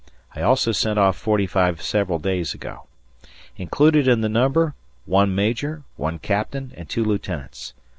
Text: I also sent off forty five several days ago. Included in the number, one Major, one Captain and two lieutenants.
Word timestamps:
I 0.35 0.41
also 0.41 0.71
sent 0.71 0.97
off 0.97 1.15
forty 1.15 1.45
five 1.45 1.79
several 1.79 2.17
days 2.17 2.55
ago. 2.55 2.87
Included 3.57 4.07
in 4.07 4.21
the 4.21 4.29
number, 4.29 4.73
one 5.05 5.35
Major, 5.35 5.83
one 5.95 6.17
Captain 6.17 6.73
and 6.75 6.89
two 6.89 7.03
lieutenants. 7.05 7.75